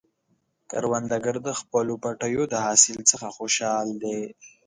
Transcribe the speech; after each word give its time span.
کروندګر 0.71 1.35
د 1.47 1.49
خپلو 1.59 1.93
پټیو 2.03 2.43
د 2.49 2.55
حاصل 2.65 2.97
څخه 3.11 3.27
خوشحال 3.37 3.87
دی 4.03 4.21